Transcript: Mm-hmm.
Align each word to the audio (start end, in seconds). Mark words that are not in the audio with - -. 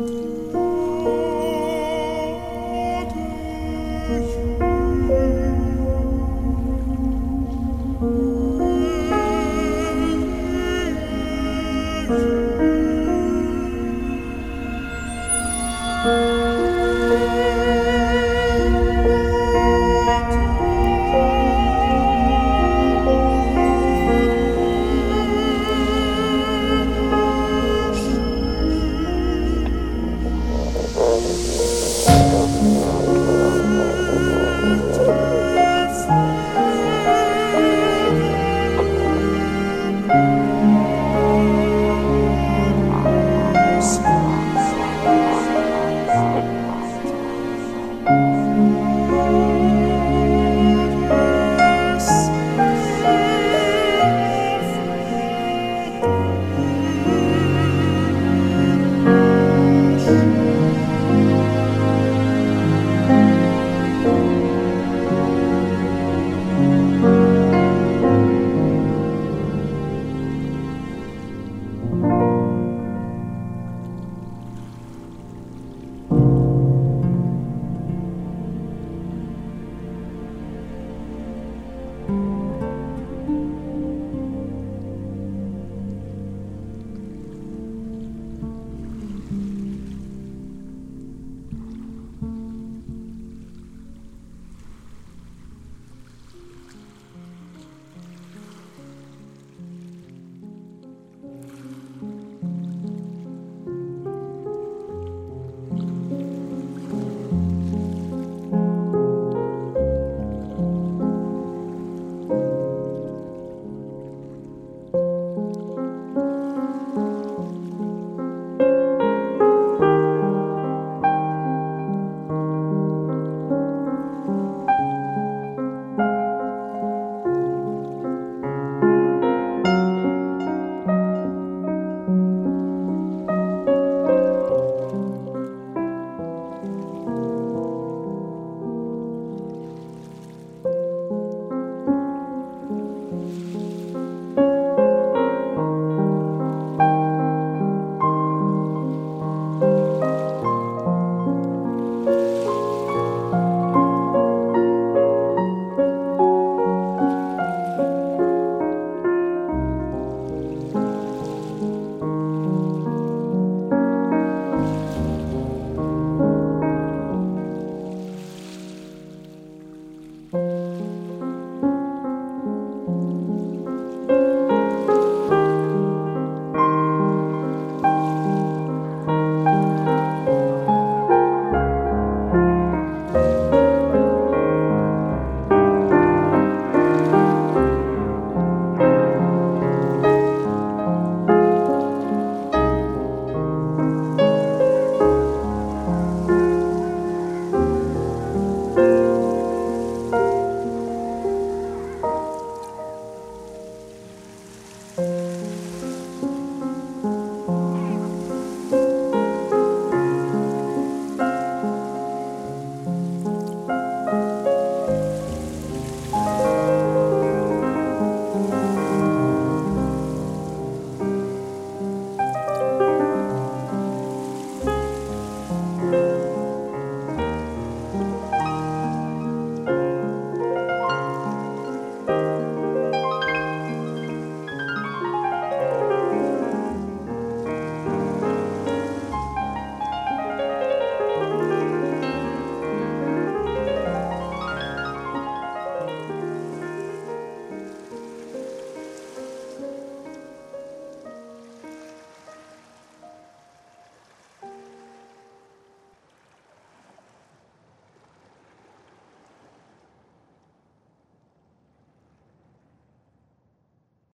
Mm-hmm. 0.00 0.29